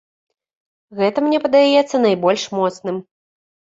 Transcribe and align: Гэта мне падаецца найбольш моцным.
Гэта 1.01 1.25
мне 1.27 1.43
падаецца 1.45 2.05
найбольш 2.09 2.51
моцным. 2.59 2.95